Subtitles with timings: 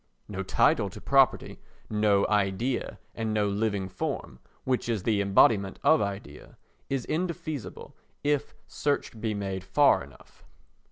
[0.27, 6.01] No title to property, no idea and no living form (which is the embodiment of
[6.01, 6.57] idea)
[6.89, 10.43] is indefeasible if search be made far enough.